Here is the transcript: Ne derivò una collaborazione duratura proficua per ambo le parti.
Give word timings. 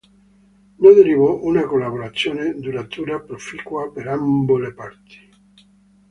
Ne 0.79 0.93
derivò 0.95 1.43
una 1.43 1.67
collaborazione 1.67 2.55
duratura 2.59 3.19
proficua 3.19 3.91
per 3.91 4.07
ambo 4.07 4.57
le 4.57 4.73
parti. 4.73 5.29